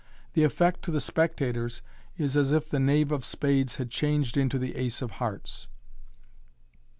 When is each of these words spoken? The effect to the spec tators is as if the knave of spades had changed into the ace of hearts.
The 0.33 0.43
effect 0.43 0.81
to 0.85 0.89
the 0.91 0.99
spec 0.99 1.37
tators 1.37 1.81
is 2.17 2.35
as 2.35 2.51
if 2.51 2.67
the 2.67 2.79
knave 2.79 3.11
of 3.11 3.23
spades 3.23 3.75
had 3.75 3.91
changed 3.91 4.35
into 4.35 4.57
the 4.57 4.75
ace 4.75 4.99
of 5.03 5.11
hearts. 5.21 5.67